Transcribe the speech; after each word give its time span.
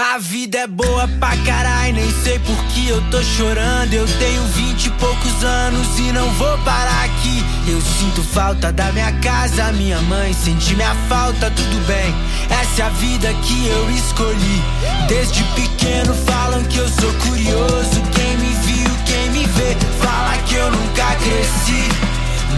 A 0.00 0.16
vida 0.16 0.58
é 0.58 0.66
boa 0.68 1.08
pra 1.18 1.36
caralho, 1.38 1.94
nem 1.94 2.08
sei 2.22 2.38
por 2.38 2.56
que 2.66 2.88
eu 2.88 3.02
tô 3.10 3.20
chorando. 3.20 3.92
Eu 3.92 4.06
tenho 4.06 4.44
vinte 4.44 4.86
e 4.86 4.90
poucos 4.90 5.42
anos 5.42 5.98
e 5.98 6.12
não 6.12 6.30
vou 6.34 6.56
parar 6.58 7.04
aqui. 7.04 7.44
Eu 7.66 7.80
sinto 7.80 8.22
falta 8.22 8.70
da 8.70 8.92
minha 8.92 9.10
casa, 9.14 9.72
minha 9.72 10.00
mãe, 10.02 10.32
senti 10.32 10.76
minha 10.76 10.94
falta, 11.08 11.50
tudo 11.50 11.84
bem. 11.88 12.14
Essa 12.48 12.82
é 12.82 12.86
a 12.86 12.90
vida 12.90 13.34
que 13.42 13.66
eu 13.66 13.90
escolhi. 13.90 14.62
Desde 15.08 15.42
pequeno 15.42 16.14
falam 16.14 16.62
que 16.62 16.78
eu 16.78 16.88
sou 16.88 17.12
curioso. 17.14 18.00
Quem 18.12 18.36
me 18.36 18.54
viu, 18.54 18.90
quem 19.04 19.30
me 19.30 19.46
vê, 19.46 19.76
fala 20.00 20.38
que 20.46 20.54
eu 20.54 20.70
nunca 20.70 21.06
cresci. 21.16 21.88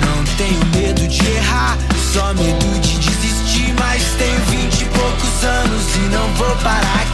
Não 0.05 0.25
tenho 0.37 0.67
medo 0.77 1.09
de 1.09 1.27
errar, 1.27 1.79
só 2.13 2.35
medo 2.35 2.81
de 2.81 2.99
desistir. 2.99 3.75
Mas 3.79 4.03
tenho 4.19 4.41
vinte 4.41 4.83
e 4.83 4.85
poucos 4.85 5.43
anos 5.43 5.97
e 5.97 6.01
não 6.01 6.35
vou 6.35 6.55
parar 6.57 6.97
aqui. 6.97 7.10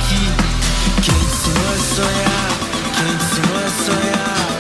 Quem 1.03 1.15
te 1.15 1.51
mostrou, 1.61 2.09
quem 2.97 3.17
te 3.17 3.41
mostrou 3.49 4.56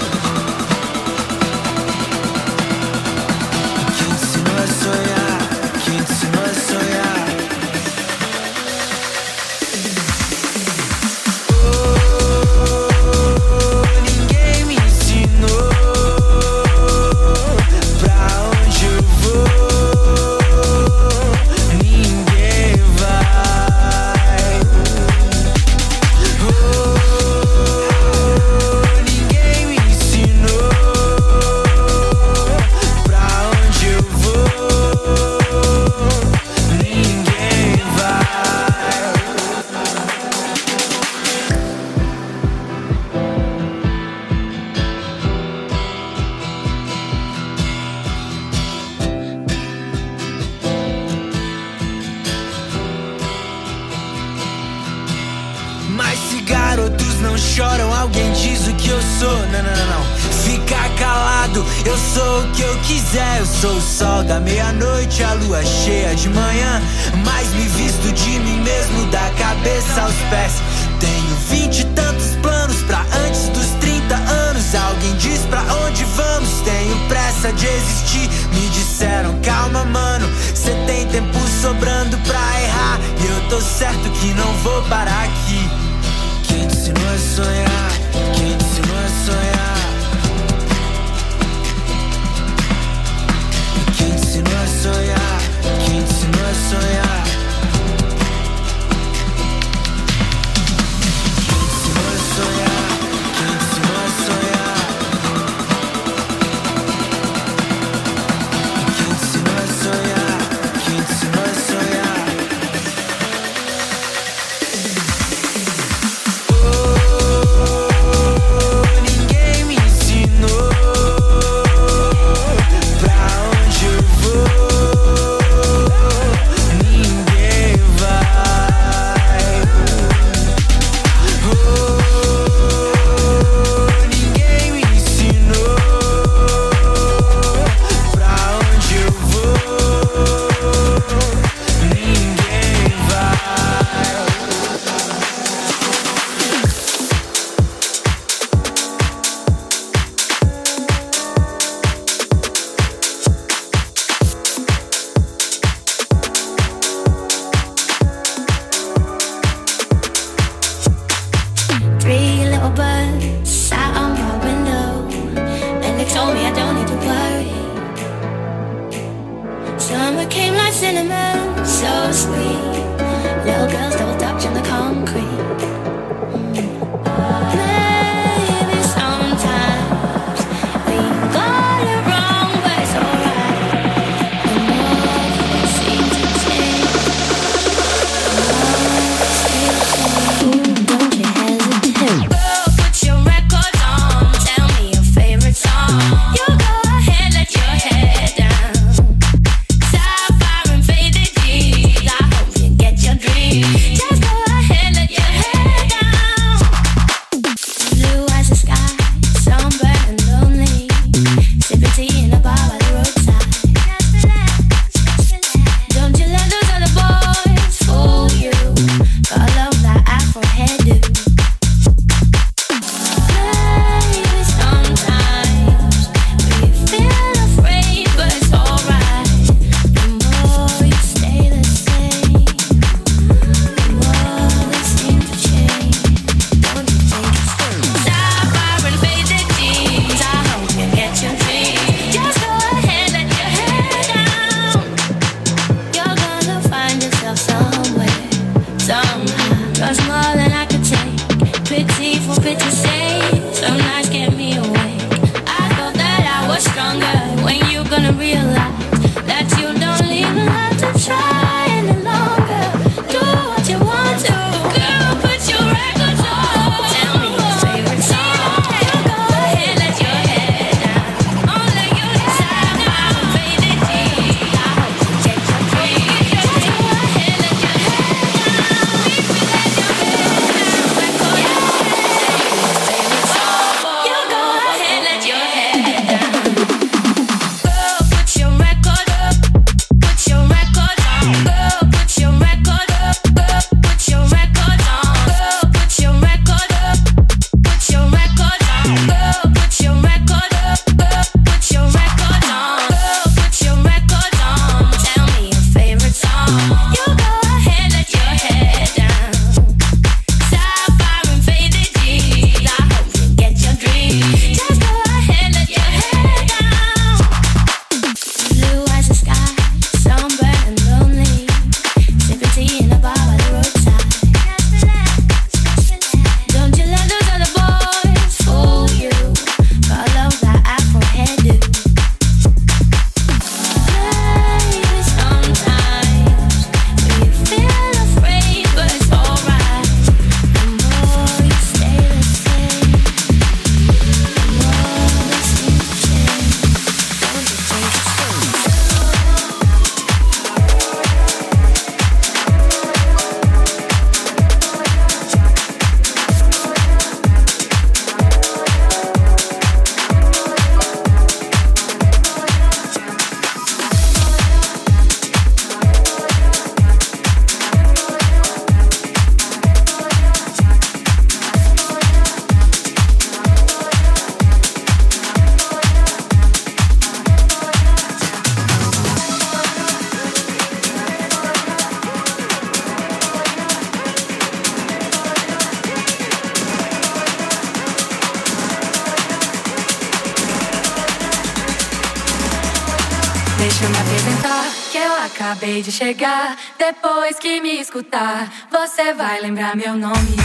meu 399.77 399.95
nome. 399.95 400.37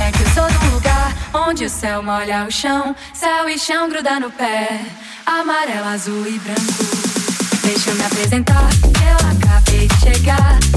É 0.00 0.10
que 0.10 0.22
eu 0.22 0.28
sou 0.30 0.48
de 0.48 0.66
um 0.66 0.74
lugar 0.74 1.14
onde 1.34 1.66
o 1.66 1.70
céu 1.70 2.02
molha 2.02 2.46
o 2.48 2.50
chão, 2.50 2.96
céu 3.12 3.48
e 3.48 3.58
chão 3.58 3.88
gruda 3.88 4.18
no 4.18 4.30
pé, 4.30 4.80
amarelo, 5.26 5.86
azul 5.86 6.26
e 6.26 6.38
branco. 6.38 6.62
Deixa 7.62 7.90
eu 7.90 7.96
me 7.96 8.04
apresentar, 8.04 8.68
eu 8.84 9.28
acabei 9.30 9.86
de 9.86 10.00
chegar. 10.00 10.75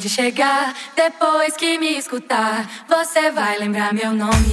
de 0.00 0.08
chegar. 0.08 0.74
Depois 0.94 1.56
que 1.56 1.78
me 1.78 1.96
escutar, 1.96 2.68
você 2.88 3.30
vai 3.30 3.58
lembrar 3.58 3.94
meu 3.94 4.12
nome. 4.12 4.52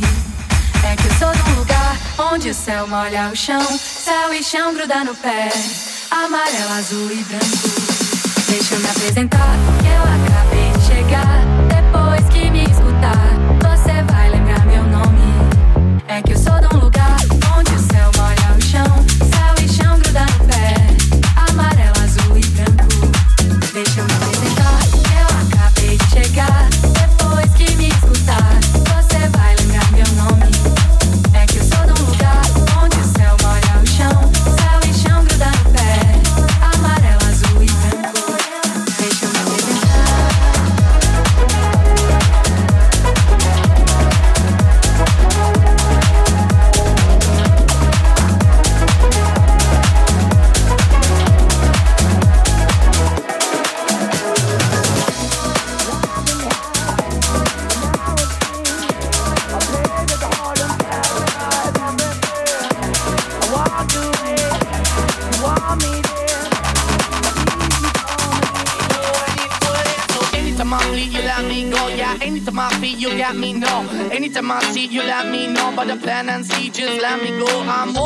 É 0.86 0.96
que 0.96 1.08
eu 1.08 1.14
sou 1.18 1.32
de 1.32 1.50
um 1.50 1.56
lugar 1.60 1.98
onde 2.32 2.50
o 2.50 2.54
céu 2.54 2.88
molha 2.88 3.30
o 3.32 3.36
chão, 3.36 3.62
céu 3.78 4.34
e 4.34 4.44
chão 4.44 4.74
gruda 4.74 5.04
no 5.04 5.16
pé, 5.16 5.50
amarelo, 6.12 6.74
azul 6.78 7.12
e 7.12 7.24
branco. 7.24 7.70
Deixa 8.48 8.76
eu 8.76 8.80
me 8.80 8.90
apresentar, 8.90 9.56
que 9.82 9.88
eu 9.88 10.02
acabo. 10.02 10.33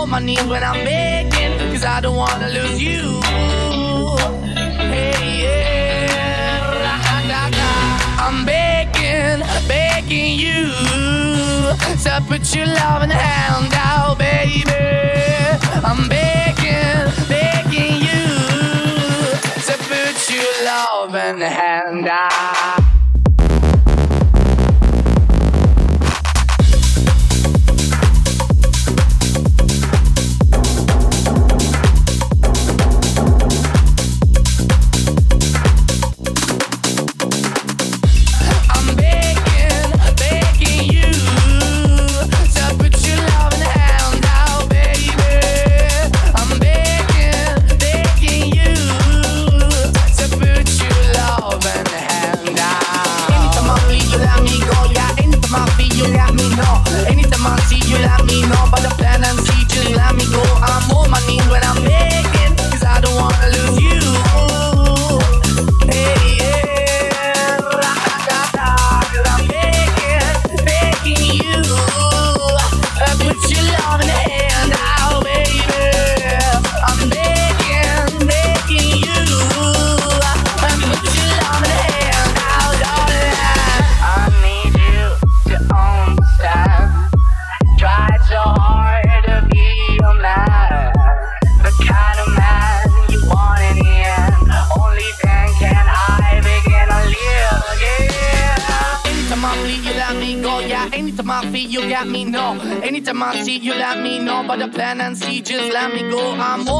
on 0.08 0.12
my 0.12 0.20
knees 0.20 0.44
when 0.46 0.64
I'm 0.64 0.86
begging, 0.86 1.58
cause 1.72 1.84
I 1.84 2.00
don't 2.00 2.16
wanna 2.16 2.48
lose 2.50 2.82
you. 2.82 3.20
Hey, 4.94 5.42
yeah. 5.44 6.18
I'm 8.18 8.46
begging, 8.46 9.46
begging 9.68 10.40
you. 10.40 10.72
to 12.04 12.24
put 12.28 12.56
your 12.56 12.68
loving 12.68 13.10
hand 13.10 13.74
out, 13.74 14.18
baby. 14.18 14.64
I'm 15.84 16.08
begging, 16.08 17.12
begging 17.28 17.96
you. 18.08 18.28
to 19.68 19.74
put 19.90 20.30
your 20.34 20.52
loving 20.64 21.42
hand 21.42 22.08
out. 22.08 22.37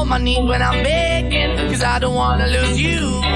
my 0.08 0.18
knees 0.18 0.38
when 0.38 0.62
I'm 0.62 0.82
begging, 0.82 1.56
cause 1.70 1.82
I 1.82 1.98
don't 1.98 2.14
wanna 2.14 2.46
lose 2.46 2.80
you. 2.80 3.27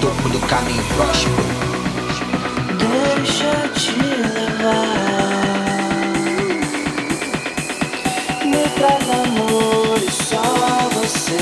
topo 0.00 0.28
do 0.28 0.38
caminho 0.46 0.82
próximo. 0.96 1.36
Deixa 2.78 3.44
eu 3.44 3.72
te 3.72 3.92
levar. 3.92 4.94
Me 8.44 8.68
traz 8.76 9.10
amor 9.10 9.98
e 9.98 10.10
só 10.10 10.42
você 10.92 11.38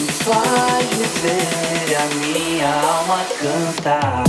me 0.00 0.08
faz 0.08 0.86
viver. 0.88 1.96
A 1.96 2.06
minha 2.16 2.68
alma 2.68 3.24
cantar. 3.40 4.23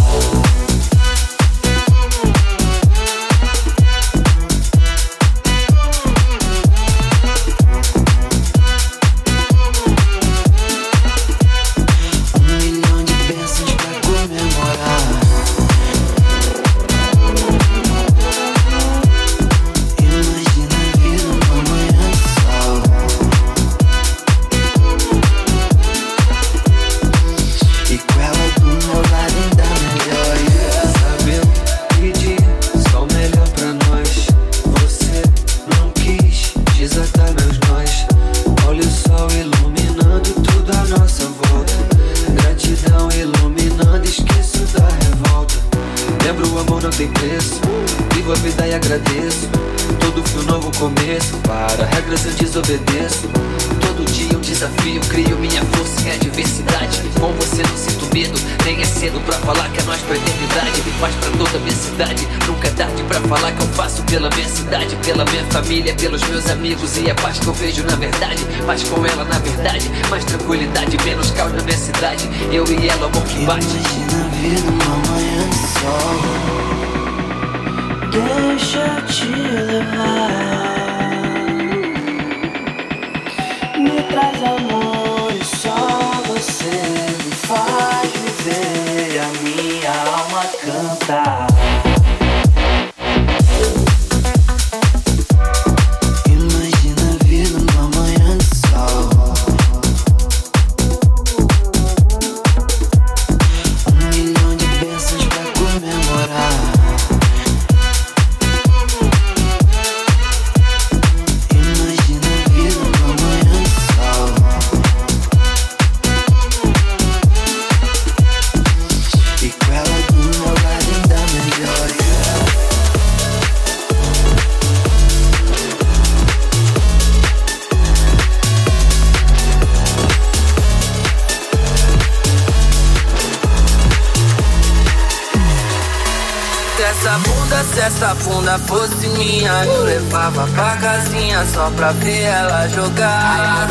só 141.55 141.71
pra 141.71 141.91
ver 141.93 142.23
ela 142.23 142.67
jogar. 142.67 143.67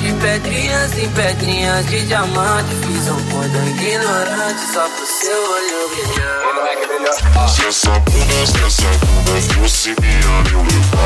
De 0.00 0.12
pedrinhas 0.14 0.98
em 0.98 1.08
pedrinhas 1.10 1.86
de 1.86 2.06
diamante, 2.06 2.74
fiz 2.86 3.08
um 3.08 3.22
cordão 3.30 3.68
ignorante 3.68 4.72
só 4.72 4.88
pro 4.88 5.06
seu 5.06 5.36
olho 5.52 5.90
brilhar. 5.90 6.52
Se 7.48 7.66
essa 7.66 7.90
bunda, 7.90 8.46
se 8.46 8.64
essa 8.64 8.88
bunda 9.04 9.40
fosse 9.54 9.94
minha, 10.00 10.42
eu 10.52 10.62
levava. 10.62 11.01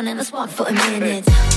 let's 0.00 0.32
walk 0.32 0.48
for 0.48 0.66
a 0.66 0.72
minute. 0.72 1.51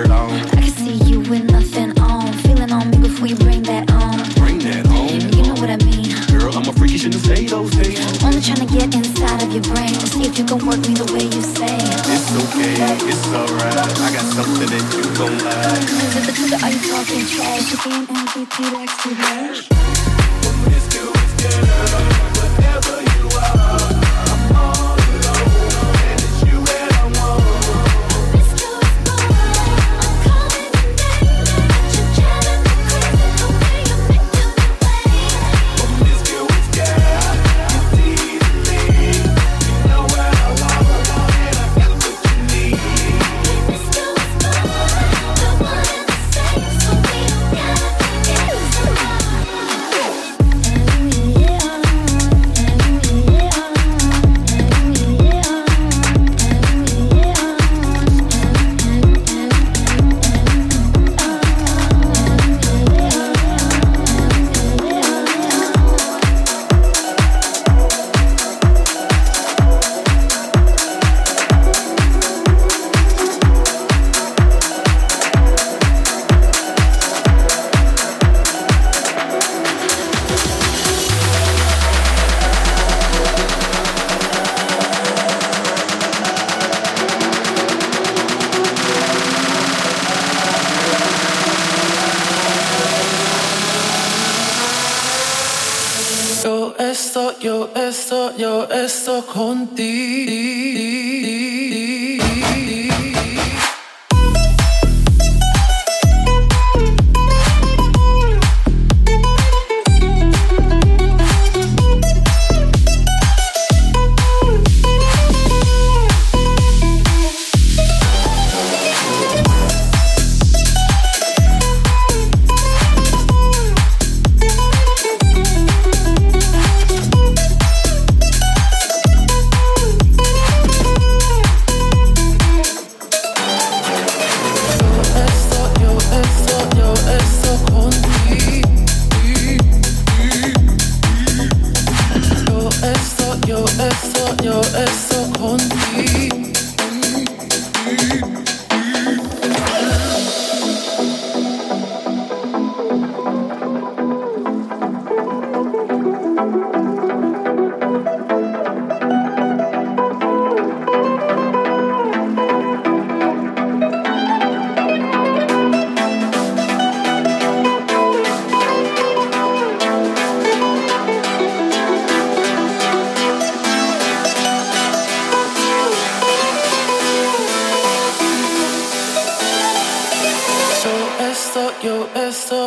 shirt 0.00 0.10
on. 0.10 0.30
I 0.30 0.62
can 0.62 0.72
see 0.72 0.96
you 1.10 1.20
with 1.20 1.44
nothing 1.50 1.98
on. 2.00 2.32
Feeling 2.44 2.72
on 2.72 2.90
me 2.90 2.98
before 2.98 3.26
you 3.26 3.36
bring 3.36 3.62
that 3.64 3.90
on. 3.92 4.16
Bring 4.34 4.58
that 4.60 4.86
on. 4.86 5.08
You 5.36 5.42
know 5.42 5.60
what 5.60 5.70
I 5.70 5.76
mean. 5.84 6.14
Girl, 6.30 6.52
I'm 6.56 6.68
a 6.68 6.72
freaky 6.72 6.94
you 6.94 6.98
shouldn't 6.98 7.24
say 7.24 7.46
those 7.46 7.70
things. 7.74 8.00
Only 8.24 8.40
trying 8.40 8.66
to 8.66 8.70
get 8.72 8.94
inside 8.94 9.42
of 9.42 9.52
your 9.52 9.62
brain. 9.62 9.92
To 9.92 10.06
see 10.06 10.24
if 10.24 10.38
you 10.38 10.44
can 10.44 10.64
work 10.66 10.80
me 10.88 10.94
the 10.94 11.08
way 11.12 11.24
you 11.24 11.42
say. 11.42 11.76
It's 12.14 12.30
okay, 12.42 12.74
it's 13.10 13.26
alright. 13.28 13.76
I 13.76 14.08
got 14.16 14.26
something 14.36 14.70
that 14.72 14.84
you 14.94 15.02
gon' 15.18 15.36
like. 15.44 16.64
Are 16.64 16.70
you 16.70 16.80
talking 16.88 17.24
trash? 17.26 17.66
You're 17.70 18.06
MVP, 18.08 18.56
that's 18.72 18.96
to 19.02 19.10
bad. 19.20 19.56
What 20.44 20.72
is 20.72 20.86
good 20.92 21.08
with 21.12 22.04
your? 22.04 22.09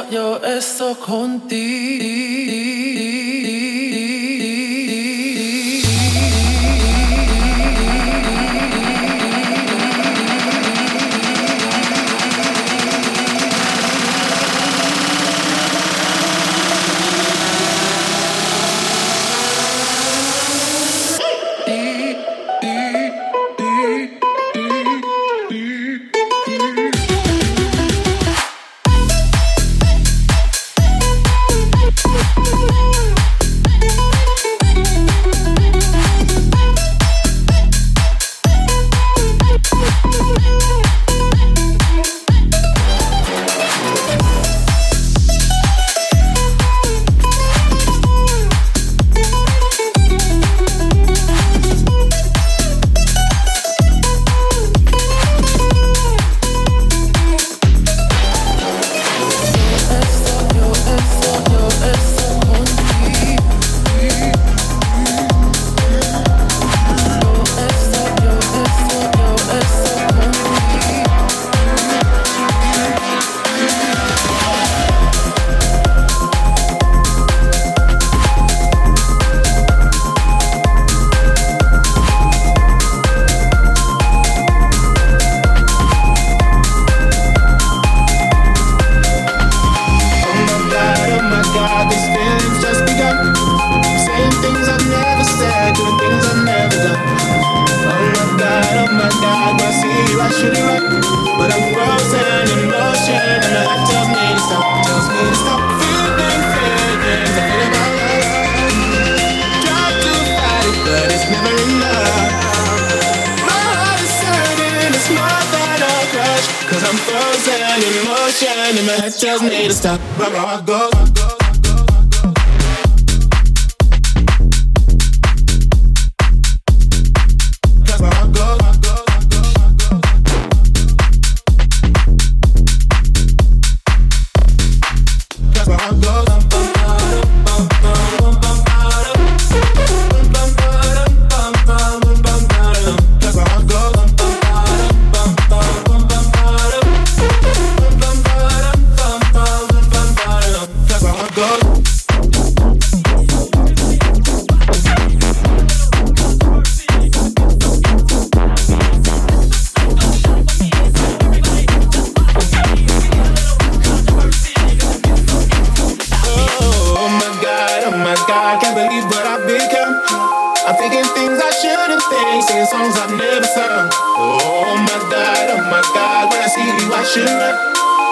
yo 0.10 0.38
esto 0.43 0.96
contigo. 0.96 2.72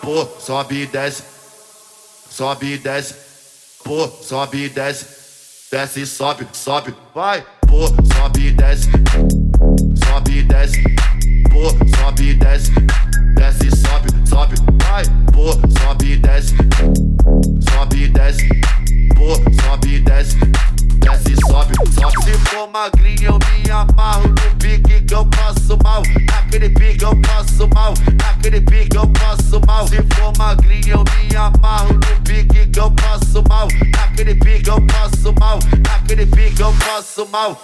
Pô, 0.00 0.26
sobe 0.38 0.82
e 0.82 0.86
desce, 0.86 1.24
sobe 2.30 2.74
e 2.74 2.78
desce, 2.78 3.14
pô, 3.84 4.08
sobe 4.08 4.66
e 4.66 4.68
desce, 4.68 5.06
desce 5.70 6.02
e 6.02 6.06
sobe, 6.06 6.46
sobe, 6.52 6.94
vai, 7.12 7.44
pô, 7.66 7.86
sobe 8.14 8.46
e 8.46 8.52
desce, 8.52 8.90
sobe 10.04 10.38
e 10.38 10.42
desce, 10.44 10.82
pô, 11.50 11.68
sobe 11.96 12.30
e 12.30 12.34
desce, 12.34 12.70
desce 13.34 13.70
sobe, 13.76 14.08
sobe, 14.28 14.54
vai, 14.84 15.04
pô, 15.32 15.52
sobe 15.80 16.16
desce, 16.18 16.54
sobe 17.70 18.08
desce, 18.08 18.48
pô, 19.16 19.34
sobe 19.62 20.00
desce, 20.00 20.36
desce 20.98 21.36
sobe, 21.48 21.74
sobe. 21.94 22.24
Se 22.24 22.32
for 22.48 22.68
magrinho 22.70 23.32
eu 23.32 23.38
me 23.38 23.70
amarro 23.70 24.28
no 24.28 24.56
pique 24.58 25.00
que 25.02 25.14
eu 25.14 25.26
passo 25.26 25.78
mal, 25.82 26.02
naquele 26.30 26.70
pique 26.70 27.04
eu 27.04 27.16
passo 27.20 27.68
mal, 27.74 27.94
naquele 28.22 28.60
pique 28.60 28.96
eu 28.96 29.06
passo 29.08 29.60
mal. 29.66 29.86
Se 29.88 29.96
for 30.14 30.32
magrinho 30.38 30.96
eu 30.96 31.04
me 31.04 31.36
amarro 31.36 31.94
no 31.94 32.20
pique 32.22 32.66
que 32.66 32.78
eu 32.78 32.90
passo 32.90 33.42
mal, 33.48 33.68
naquele 33.96 34.34
pique 34.34 34.68
eu 34.68 34.80
passo 34.86 35.34
mal, 35.38 35.58
naquele 35.86 36.26
pique 36.26 36.60
eu 36.60 36.72
passo 36.74 37.26
mal. 37.30 37.60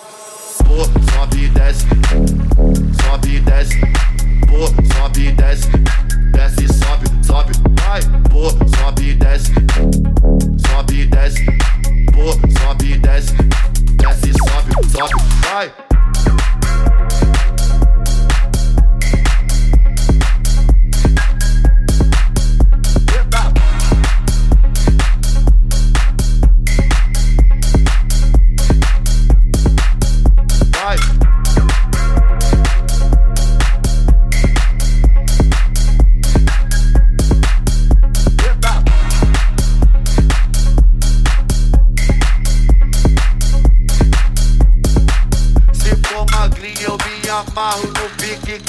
Pô, 0.65 0.85
sobe 1.13 1.49
desce, 1.51 1.87
sobe 3.09 3.37
e 3.37 3.41
desce, 3.41 3.81
pô, 4.47 4.67
sobe 4.93 5.29
e 5.29 5.33
desce, 5.33 5.69
desce 6.33 6.65
e 6.65 6.69
sobe, 6.69 7.07
sobe, 7.25 7.53
vai, 7.81 8.03
pô, 8.29 8.51
sobe 8.77 9.11
e 9.11 9.15
desce, 9.15 9.55
sobe 10.67 11.01
e 11.01 11.07
desce, 11.07 11.45
pô, 12.13 12.33
sobe 12.61 12.93
e 12.93 12.99
desce, 12.99 13.33
desce 13.97 14.29
e 14.29 14.35
sobe, 14.35 14.75
sobe, 14.91 15.15
vai. 15.51 15.73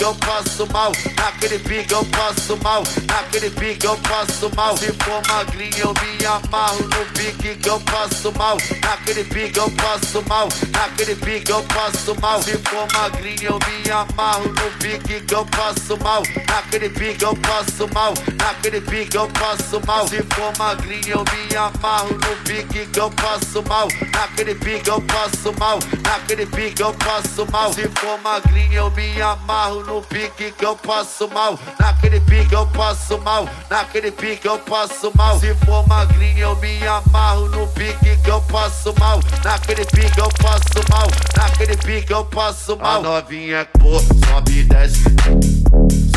Eu 0.09 0.15
passo 0.15 0.65
mal, 0.73 0.91
naquele 1.15 1.59
pique 1.59 1.93
eu 1.93 2.03
passo 2.05 2.57
mal, 2.63 2.83
naquele 3.05 3.49
pique 3.51 3.85
eu 3.85 3.95
passo 3.97 4.49
mal. 4.55 4.75
Se 4.75 4.87
for 4.93 5.21
magrinho 5.27 5.77
eu 5.77 5.93
me 5.93 6.25
amarro 6.25 6.81
no 6.81 7.05
pique 7.13 7.55
que 7.55 7.69
eu 7.69 7.79
passo 7.81 8.31
mal, 8.35 8.57
naquele 8.81 9.23
pique 9.23 9.59
eu 9.59 9.69
passo 9.69 10.23
mal, 10.27 10.49
naquele 10.71 11.15
pique 11.15 11.51
eu 11.51 11.61
passo 11.63 12.15
mal. 12.19 12.41
Se 12.41 12.57
for 12.57 12.87
magrinho 12.91 13.51
eu 13.51 13.59
me 13.59 13.91
amarro 13.91 14.47
no 14.47 14.71
pique 14.79 15.21
que 15.21 15.35
eu 15.35 15.45
passo 15.45 15.97
mal, 16.01 16.23
naquele 16.47 16.89
pique 16.89 17.23
eu 17.23 17.35
passo 17.35 17.87
mal, 17.93 18.13
naquele 18.35 18.81
pique 18.81 19.15
eu 19.15 19.27
passo 19.27 19.79
mal. 19.85 20.07
Se 20.07 20.23
for 20.23 20.57
magrinho 20.57 21.19
eu 21.19 21.23
me 21.23 21.55
amarro 21.55 22.13
no 22.13 22.35
pique 22.43 22.87
que 22.87 22.99
eu 22.99 23.11
passo 23.11 23.61
mal, 23.67 23.87
naquele 24.11 24.55
pique 24.55 24.89
eu 24.89 25.01
passo 25.01 25.53
mal, 25.59 25.77
naquele 26.01 26.47
pique 26.47 26.81
eu 26.81 26.93
passo 26.95 27.45
mal. 27.51 27.71
Se 27.73 27.87
for 27.89 28.19
magrinho 28.23 28.73
eu 28.73 28.91
me 28.91 29.21
amarro 29.21 29.83
no 29.83 29.98
pique 30.01 30.51
que 30.51 30.65
eu 30.65 30.75
passo 30.75 31.27
mal, 31.29 31.57
naquele 31.79 32.19
pique 32.21 32.53
eu 32.53 32.67
passo 32.67 33.17
mal, 33.19 33.47
naquele 33.69 34.11
pique 34.11 34.47
eu 34.47 34.59
passo 34.59 35.11
mal. 35.15 35.39
Se 35.39 35.53
for 35.65 35.87
magrinho 35.87 36.39
eu 36.39 36.55
me 36.57 36.85
amarro 36.87 37.47
no 37.49 37.67
pique 37.67 38.17
que 38.23 38.29
eu 38.29 38.41
passo 38.41 38.93
mal, 38.99 39.19
naquele 39.43 39.85
pique 39.85 40.19
eu 40.19 40.29
passo 40.41 40.83
mal, 40.89 41.07
naquele 41.37 41.77
pique 41.77 42.11
eu 42.11 42.25
passo 42.25 42.77
mal. 42.77 42.99
A 42.99 43.01
novinha, 43.01 43.67
pô, 43.79 43.99
sobe 43.99 44.59
e 44.59 44.63
desce, 44.63 45.03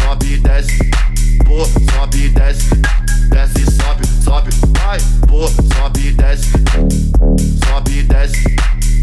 sobe 0.01 0.35
e 0.35 0.39
desce, 0.39 0.91
pô, 1.45 1.65
sobe 1.93 2.27
e 2.27 2.29
desce, 2.31 2.69
desce 3.31 3.65
sobe, 3.77 4.07
sobe, 4.25 4.51
vai, 4.79 4.99
pô, 5.29 5.49
sobe 5.75 6.09
e 6.09 6.13
desce, 6.13 6.51
sobe 7.67 7.99
e 7.99 8.03
desce, 8.03 8.57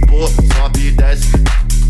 pô, 0.07 0.27
sobe 0.55 0.87
e 0.87 0.91
desce, 0.91 1.31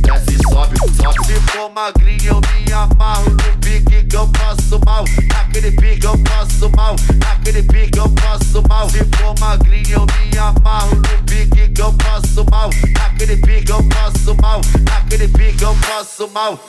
desce 0.02 0.38
sobe, 0.50 0.78
sobe. 0.96 1.26
Se 1.26 1.34
for 1.52 1.70
magrinho 1.74 2.34
eu 2.34 2.42
me 2.42 2.74
amarro 2.74 3.30
no 3.30 3.58
pique 3.60 4.04
que 4.04 4.16
eu 4.16 4.28
passo 4.28 4.80
mal, 4.86 5.04
naquele 5.28 5.72
pique 5.72 6.06
eu 6.06 6.18
passo 6.20 6.70
mal, 6.76 6.96
naquele 7.18 7.64
pique 7.64 7.98
eu 7.98 8.10
passo 8.10 8.64
mal. 8.68 8.90
Se 8.90 9.04
for 9.18 9.40
magrinho 9.40 9.92
eu 9.92 10.06
me 10.06 10.38
amarro 10.38 10.96
no 10.96 11.24
pique 11.26 11.70
que 11.70 11.82
eu 11.82 11.94
passo 11.94 12.46
mal, 12.50 12.70
naquele 12.98 13.38
pique 13.38 13.72
eu 13.72 13.84
passo 13.84 14.36
mal, 14.42 14.62
naquele 14.90 15.28
pique 15.28 15.64
eu 15.64 15.76
passo 15.76 16.30
mal. 16.30 16.60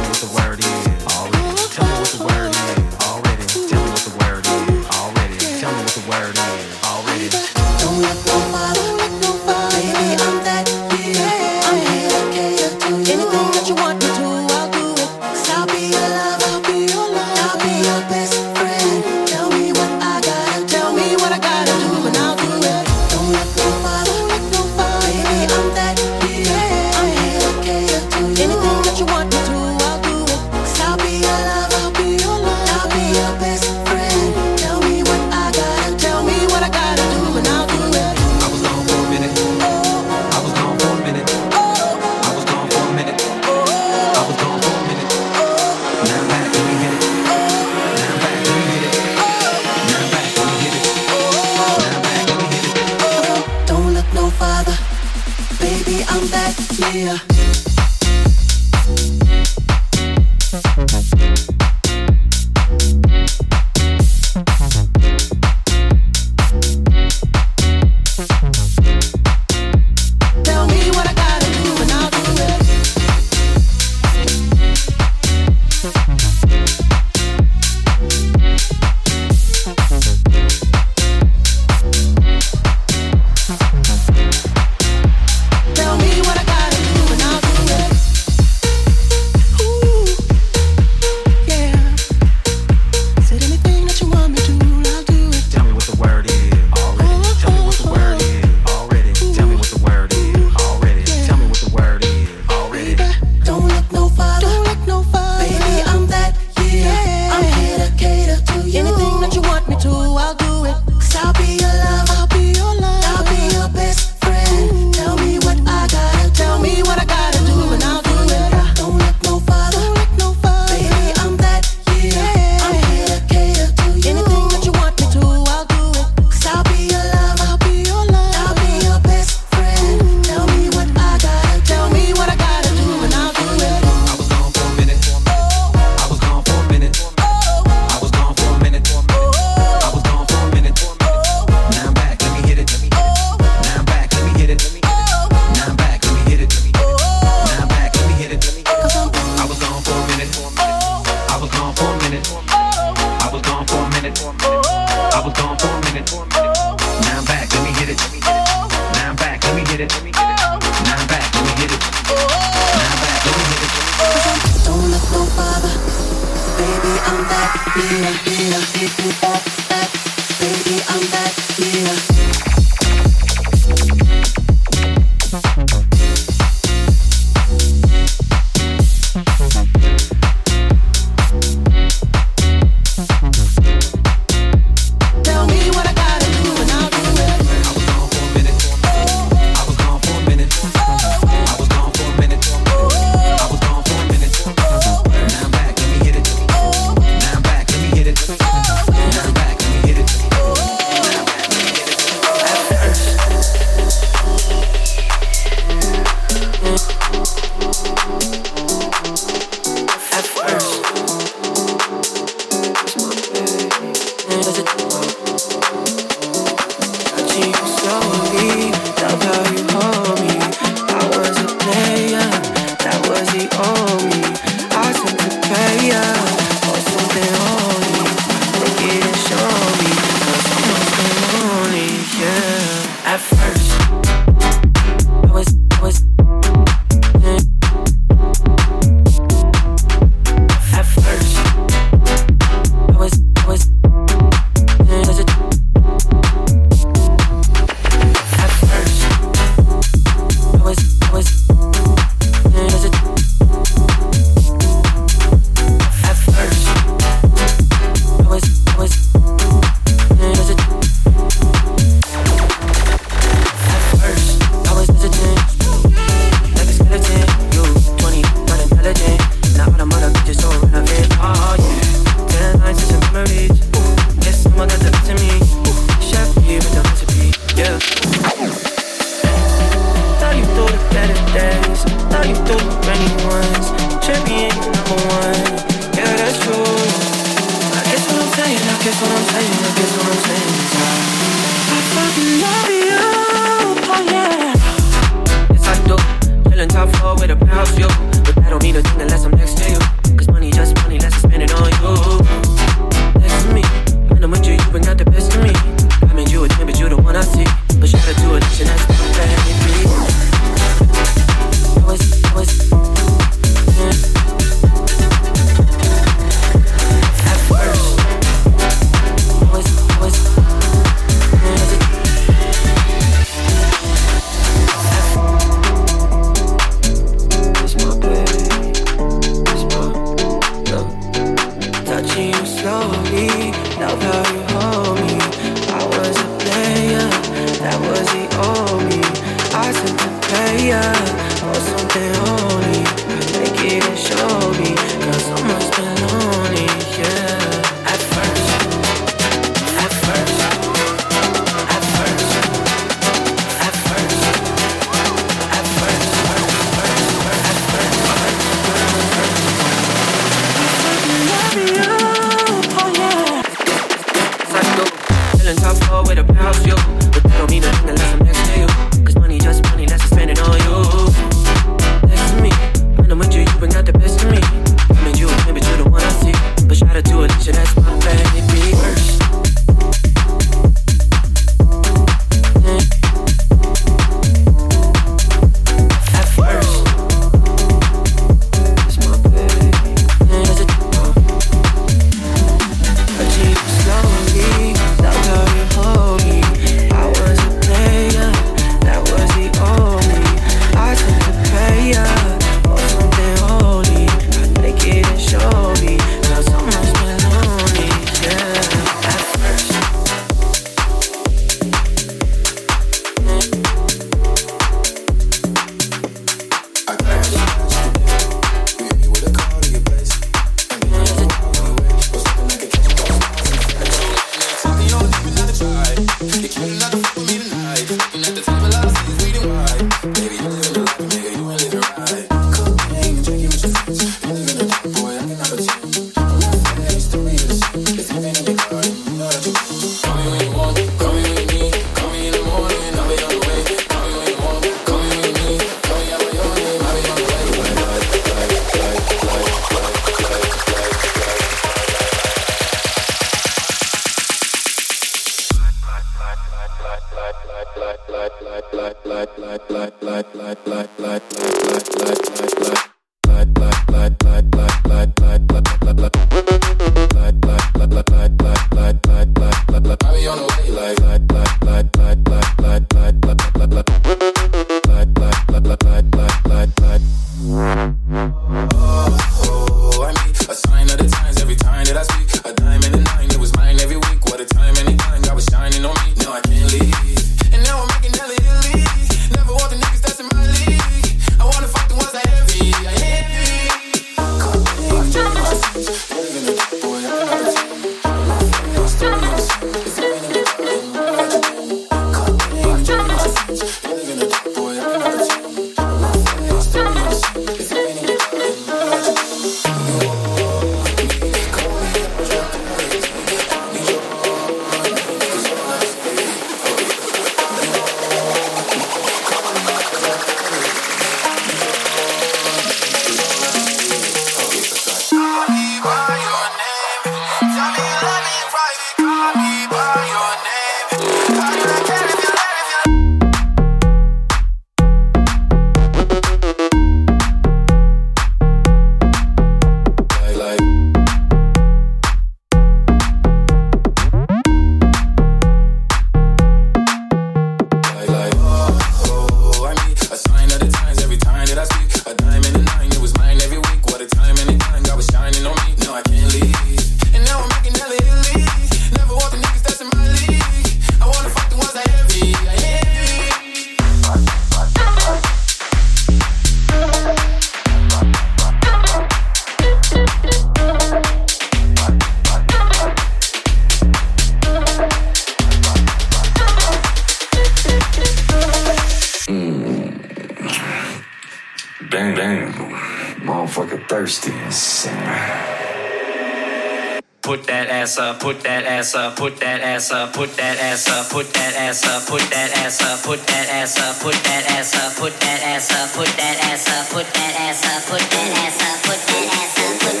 Put 588.80 588.88
that 588.88 588.88
ass 588.88 588.94
up, 588.94 589.14
put 589.14 589.36
that 589.40 589.60
ass 589.60 589.90
up, 589.92 590.14
put 590.14 590.36
that 590.36 590.58
ass 590.58 590.88
up, 590.88 591.10
put 591.10 591.28
that 591.34 591.54
ass 591.54 591.84
up, 591.84 592.02
put 592.08 592.22
that 592.30 592.50
ass 592.56 592.80
up, 592.80 593.04
put 593.04 593.20
that 593.26 593.50
ass 593.50 593.78
up, 593.78 594.00
put 594.00 594.16
that 594.24 594.48
ass 594.48 594.74
up, 594.74 594.96
put 594.96 595.20
that 595.20 595.42
ass 595.44 595.70
up, 595.70 595.92
put 595.92 596.16
that 596.16 596.40
ass 596.40 596.62
up, 596.64 596.88
put 596.88 597.12
that 597.12 597.36
ass 597.36 597.68
up, 597.68 597.84
put 597.84 598.00
that 598.00 598.00
ass 598.00 598.00
up, 598.00 598.00
put 598.00 598.00
that 598.00 598.32
ass 598.40 598.62
up, 598.62 598.82
put 598.82 598.96
that 598.96 599.28
ass 599.36 599.58
up, 599.60 599.80
put 599.80 600.00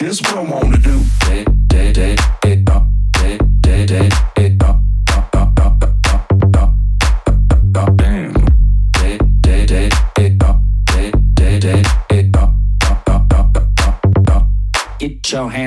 Here's 0.00 0.20
what 0.22 0.36
I 0.36 0.40
wanna 0.42 0.78
do. 0.78 0.83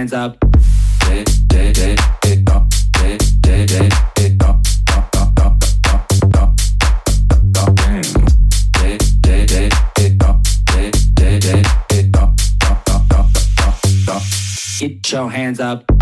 hands 0.07 0.13
up. 0.13 0.37
Dance. 0.99 1.37
Get 14.79 15.11
your 15.11 15.31
hands 15.31 15.59
up. 15.59 15.96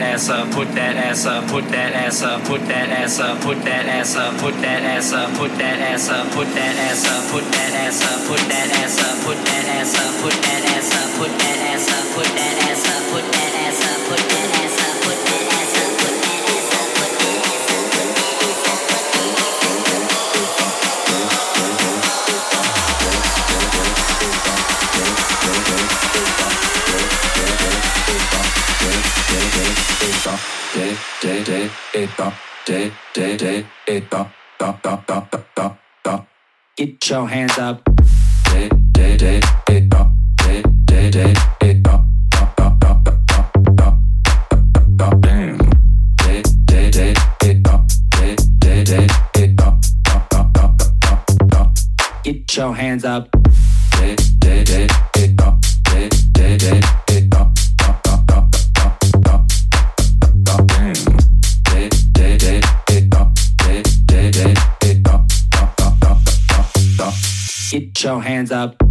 That 0.00 0.14
ass 0.14 0.28
up, 0.30 0.50
put 0.52 0.68
that 0.74 0.96
ass 0.96 1.26
up, 1.26 1.46
put 1.48 1.68
that 1.68 1.92
ass 1.92 2.22
up, 2.22 2.44
put 2.44 2.60
that 2.68 2.88
ass 2.88 3.20
up, 3.20 3.40
put 3.42 3.62
that 3.64 3.86
ass 3.86 4.16
up, 4.16 4.38
put 4.40 4.54
that 4.62 4.82
ass 4.82 5.12
up, 5.12 5.36
put 5.36 5.52
that 5.58 5.78
ass 5.78 6.08
up, 6.08 6.32
put 6.32 6.48
that 6.48 6.70
ass 6.72 7.04
up, 7.04 7.28
put 7.28 7.44
that 7.52 7.76
ass 7.76 8.00
up, 8.00 8.16
put 8.24 8.32
that 8.32 8.72
ass 8.72 8.96
up, 8.96 9.20
put 9.24 9.36
that 9.44 9.66
ass 9.68 9.94
up, 10.00 10.22
put 10.22 10.32
that 10.40 10.64
ass 10.64 10.88
up, 10.88 11.12
put 11.18 11.28
that 11.28 11.60
ass 11.68 11.88
up, 11.92 12.14
put 12.16 12.24
that 12.24 12.56
ass 12.64 12.86
up, 12.88 13.12
put 13.12 13.32
that 13.32 13.54
ass 13.60 13.80
up, 13.84 14.08
put 14.08 14.28
that 14.30 14.64
ass 14.64 14.84
up, 14.84 14.89
Get 36.76 37.10
your 37.10 37.28
hands 37.28 37.58
up. 37.58 37.82
Get 52.24 52.56
your 52.56 52.74
hands 52.74 53.04
up. 53.04 53.28
show 68.10 68.18
hands 68.18 68.50
up. 68.50 68.89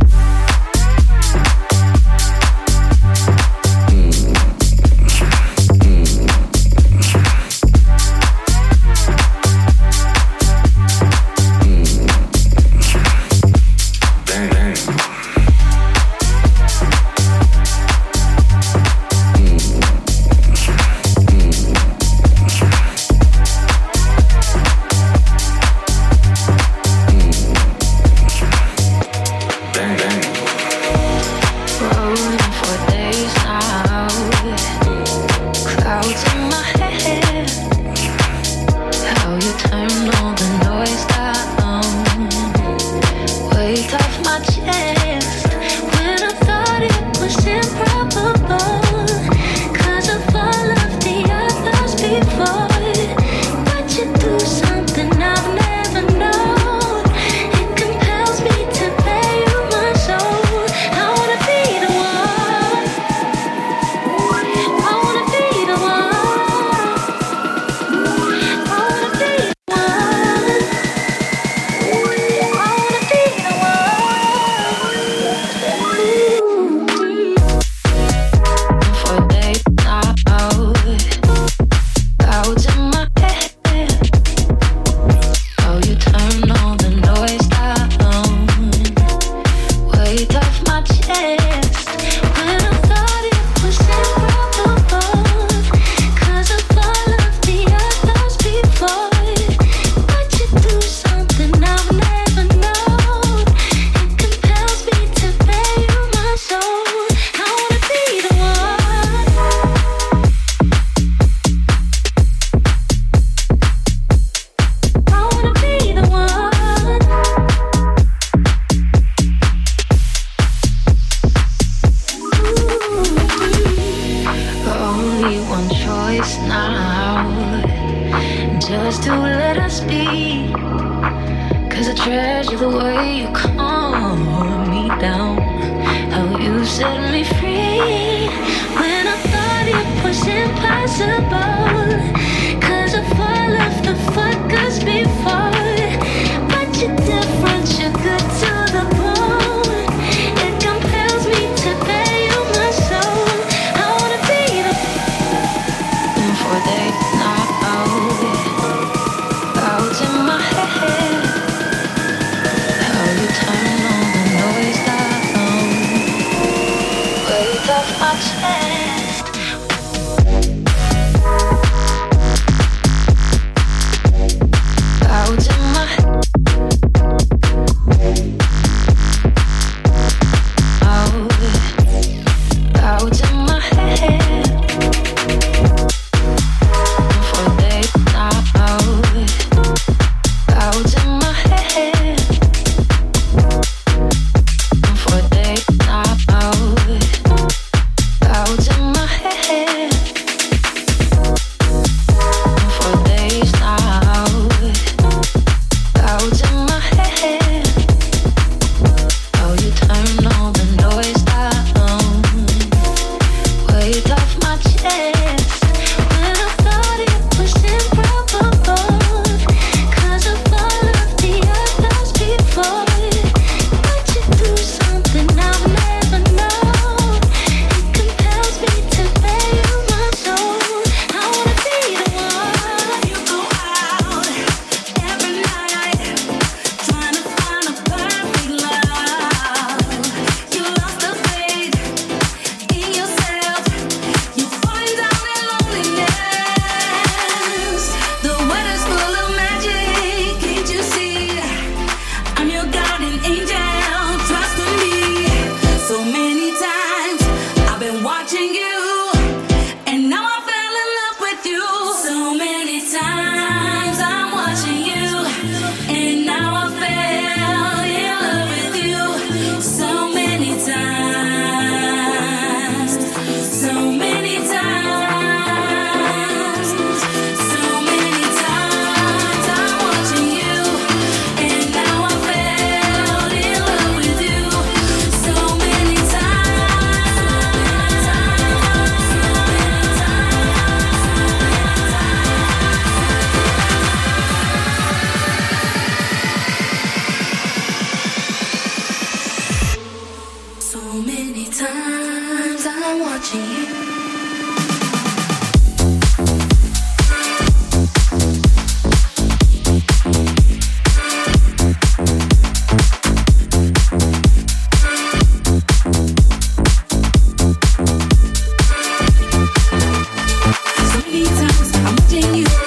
I'm 321.90 321.96
watching 321.96 322.36
you, 322.36 322.59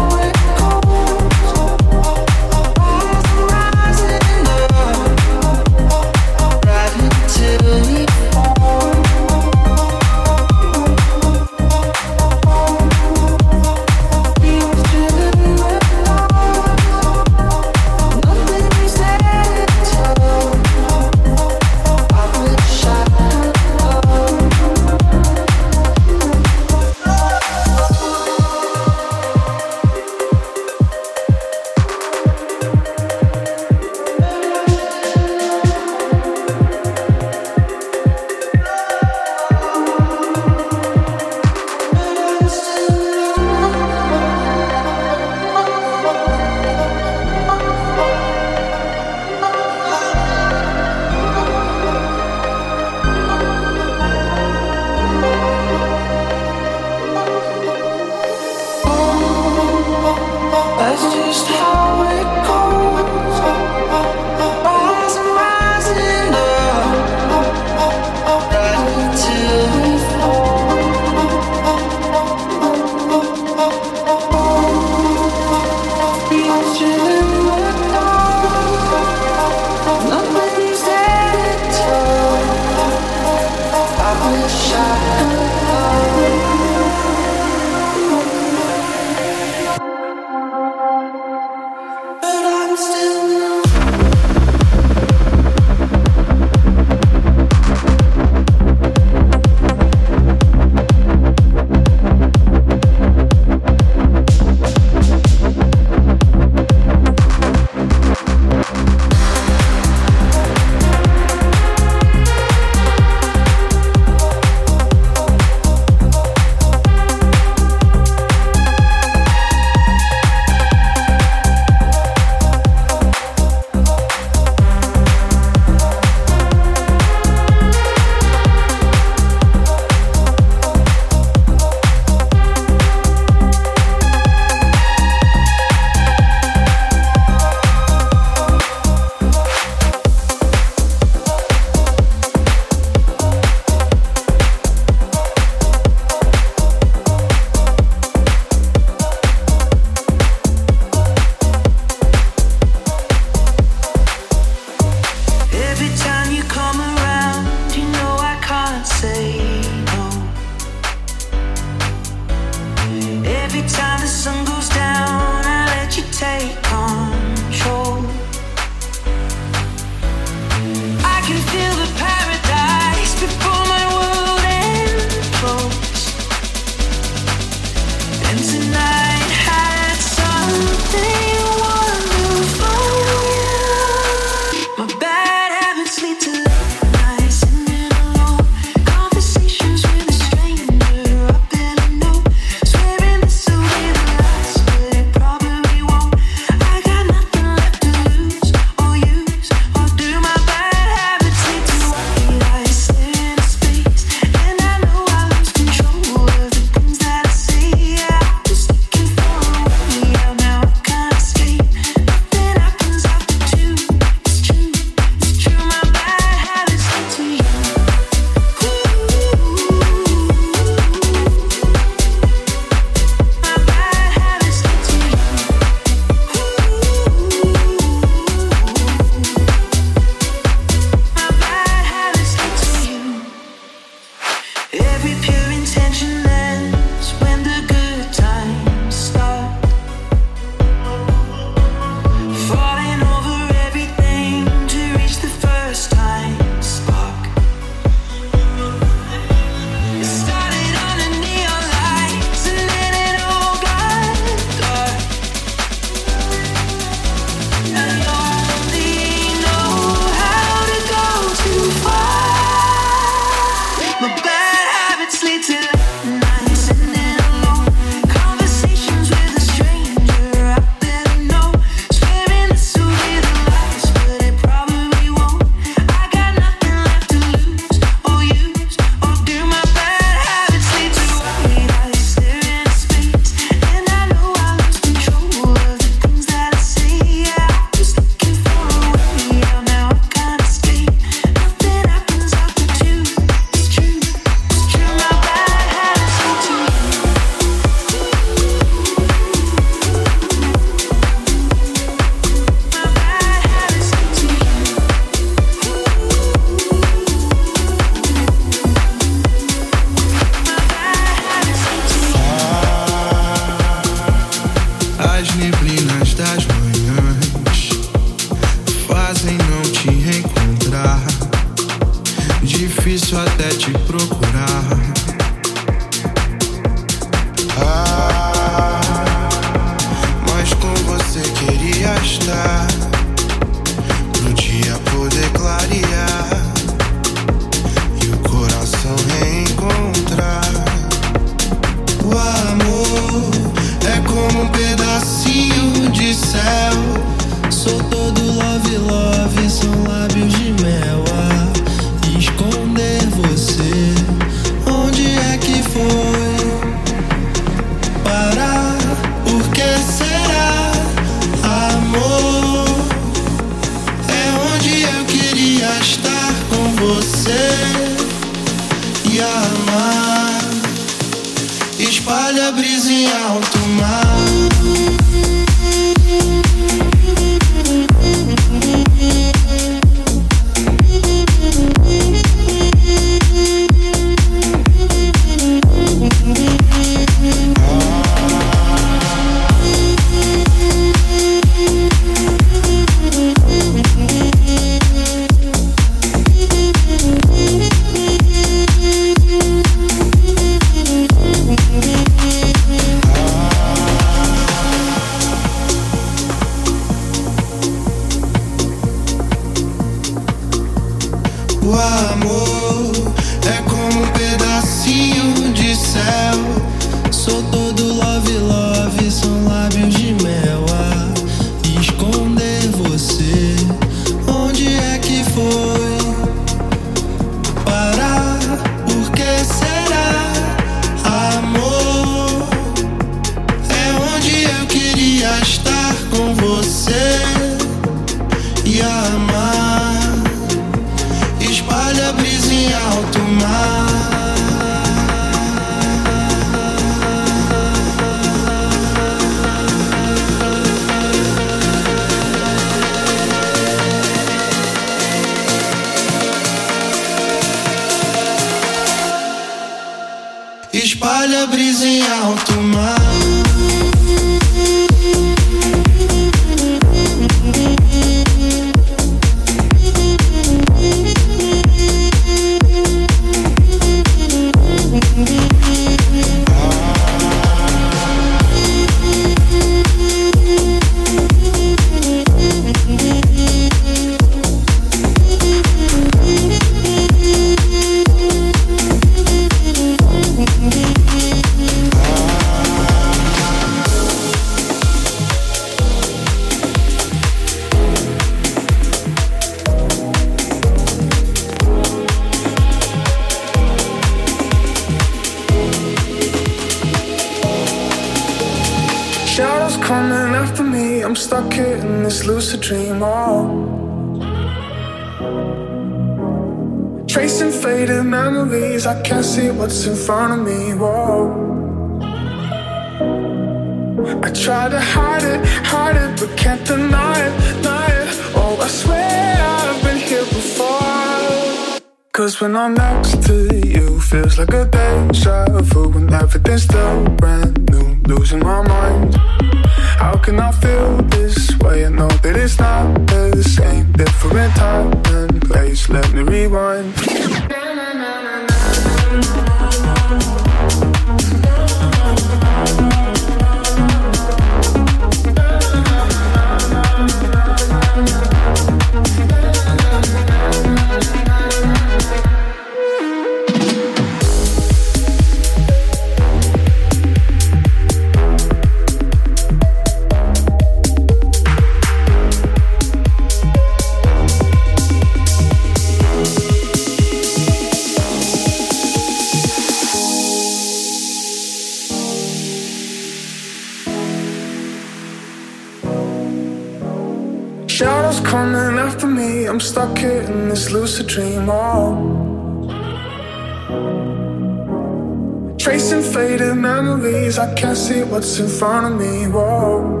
Can't 597.56 597.76
see 597.76 598.02
what's 598.02 598.38
in 598.38 598.48
front 598.48 598.86
of 598.86 599.00
me. 599.00 599.26
Whoa. 599.28 600.00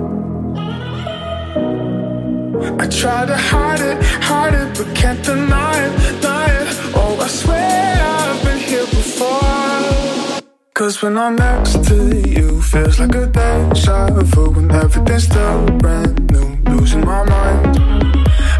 I 2.78 2.86
try 2.88 3.26
to 3.26 3.36
hide 3.36 3.80
it, 3.80 4.02
hide 4.20 4.54
it, 4.54 4.76
but 4.76 4.94
can't 4.96 5.22
deny 5.24 5.86
it, 5.86 6.20
deny 6.20 6.46
it. 6.60 6.68
Oh, 6.94 7.18
I 7.20 7.26
swear 7.28 7.96
I've 8.00 8.44
been 8.44 8.58
here 8.58 8.86
before. 8.86 10.42
Cause 10.74 11.02
when 11.02 11.16
I'm 11.16 11.36
next 11.36 11.84
to 11.88 11.96
you, 12.28 12.60
feels 12.62 12.98
like 12.98 13.14
a 13.14 13.26
deja 13.26 14.08
vu 14.10 14.50
when 14.50 14.70
everything's 14.70 15.24
still 15.24 15.66
brand 15.78 16.30
new. 16.32 16.48
Losing 16.72 17.04
my 17.04 17.24
mind. 17.24 17.76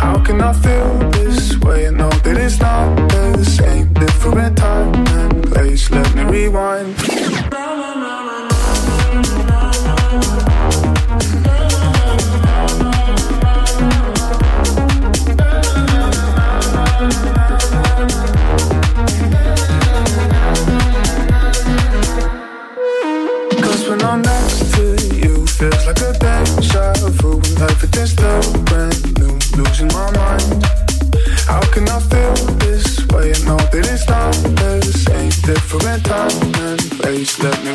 How 0.05 0.23
can 0.25 0.41
I 0.41 0.53
feel 0.53 1.11
this 1.11 1.57
way? 1.59 1.89
I 1.89 1.91
know 1.91 2.11
that 2.11 2.37
it's 2.37 2.61
not 2.61 3.09
the 3.11 3.45
same, 3.45 3.93
different 3.95 4.57
time. 4.57 4.82
let 37.43 37.65
me 37.65 37.72